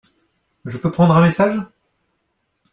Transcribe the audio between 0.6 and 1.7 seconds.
Je peux prendre un message?